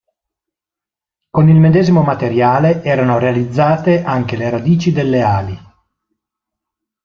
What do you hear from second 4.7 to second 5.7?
delle ali.